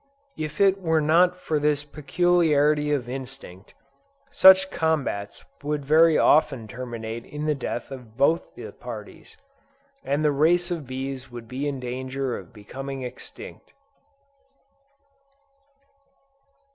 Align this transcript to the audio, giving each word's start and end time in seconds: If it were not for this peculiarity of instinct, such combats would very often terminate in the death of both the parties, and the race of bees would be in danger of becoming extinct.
If 0.39 0.59
it 0.59 0.81
were 0.81 0.99
not 0.99 1.37
for 1.37 1.59
this 1.59 1.83
peculiarity 1.83 2.91
of 2.91 3.07
instinct, 3.07 3.75
such 4.31 4.71
combats 4.71 5.45
would 5.61 5.85
very 5.85 6.17
often 6.17 6.67
terminate 6.67 7.23
in 7.23 7.45
the 7.45 7.53
death 7.53 7.91
of 7.91 8.17
both 8.17 8.55
the 8.55 8.71
parties, 8.71 9.37
and 10.03 10.25
the 10.25 10.31
race 10.31 10.71
of 10.71 10.87
bees 10.87 11.29
would 11.29 11.47
be 11.47 11.67
in 11.67 11.79
danger 11.79 12.35
of 12.35 12.51
becoming 12.51 13.03
extinct. 13.03 13.73